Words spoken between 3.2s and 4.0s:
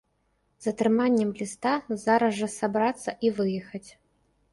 і выехаць.